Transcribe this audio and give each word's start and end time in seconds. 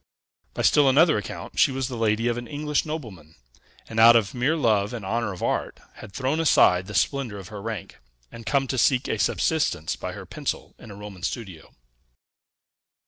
By 0.55 0.63
still 0.63 0.89
another 0.89 1.15
account 1.19 1.59
she 1.59 1.71
was 1.71 1.87
the 1.87 1.95
lady 1.95 2.27
of 2.27 2.35
an 2.35 2.47
English 2.47 2.87
nobleman; 2.87 3.35
and, 3.87 3.99
out 3.99 4.15
of 4.15 4.33
mere 4.33 4.57
love 4.57 4.93
and 4.95 5.05
honor 5.05 5.31
of 5.31 5.43
art, 5.43 5.79
had 5.97 6.11
thrown 6.11 6.39
aside 6.39 6.87
the 6.87 6.95
splendor 6.95 7.37
of 7.37 7.49
her 7.49 7.61
rank, 7.61 7.99
and 8.31 8.43
come 8.43 8.65
to 8.69 8.79
seek 8.79 9.07
a 9.07 9.19
subsistence 9.19 9.95
by 9.95 10.13
her 10.13 10.25
pencil 10.25 10.73
in 10.79 10.89
a 10.89 10.95
Roman 10.95 11.21
studio. 11.21 11.75